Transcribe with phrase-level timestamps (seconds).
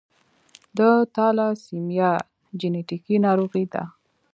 [0.77, 0.79] د
[1.15, 2.11] تالاسیمیا
[2.59, 3.83] جینیټیکي ناروغي ده.